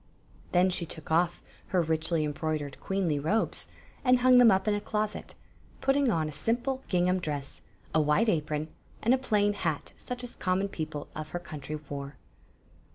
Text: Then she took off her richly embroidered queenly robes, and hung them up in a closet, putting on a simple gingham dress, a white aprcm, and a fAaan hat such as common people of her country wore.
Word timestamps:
Then 0.51 0.71
she 0.71 0.87
took 0.87 1.11
off 1.11 1.43
her 1.67 1.83
richly 1.83 2.23
embroidered 2.23 2.79
queenly 2.79 3.19
robes, 3.19 3.67
and 4.03 4.17
hung 4.21 4.39
them 4.39 4.49
up 4.49 4.67
in 4.67 4.73
a 4.73 4.81
closet, 4.81 5.35
putting 5.79 6.09
on 6.09 6.27
a 6.27 6.31
simple 6.31 6.83
gingham 6.87 7.19
dress, 7.19 7.61
a 7.93 8.01
white 8.01 8.25
aprcm, 8.27 8.69
and 9.03 9.13
a 9.13 9.19
fAaan 9.19 9.53
hat 9.53 9.93
such 9.99 10.23
as 10.23 10.35
common 10.35 10.69
people 10.69 11.07
of 11.15 11.29
her 11.37 11.39
country 11.39 11.75
wore. 11.87 12.17